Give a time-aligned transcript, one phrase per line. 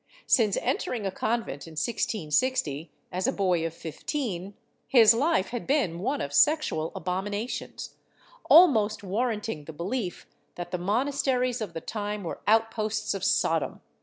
[0.25, 4.55] Since entering a convent, in 1660, as a boy of fifteen,
[4.87, 7.93] his life had been one of sexual abominations,
[8.49, 10.25] almost warranting the belief
[10.55, 13.81] that the monasteries of 'the time were outposts of Sodom.